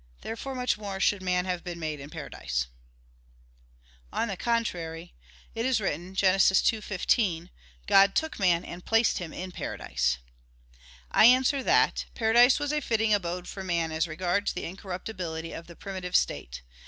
Therefore 0.21 0.55
much 0.55 0.79
more 0.79 0.99
should 0.99 1.21
man 1.21 1.45
have 1.45 1.63
been 1.63 1.79
made 1.79 1.99
in 1.99 2.09
paradise. 2.09 2.65
On 4.11 4.29
the 4.29 4.35
contrary, 4.35 5.13
It 5.53 5.63
is 5.63 5.79
written 5.79 6.15
(Gen. 6.15 6.39
2:15): 6.39 7.51
"God 7.85 8.15
took 8.15 8.39
man 8.39 8.65
and 8.65 8.83
placed 8.83 9.19
him 9.19 9.31
in 9.31 9.51
paradise." 9.51 10.17
I 11.11 11.25
answer 11.25 11.61
that, 11.61 12.05
Paradise 12.15 12.57
was 12.57 12.73
a 12.73 12.81
fitting 12.81 13.13
abode 13.13 13.47
for 13.47 13.63
man 13.63 13.91
as 13.91 14.07
regards 14.07 14.53
the 14.53 14.63
incorruptibility 14.65 15.51
of 15.53 15.67
the 15.67 15.75
primitive 15.75 16.15
state. 16.15 16.63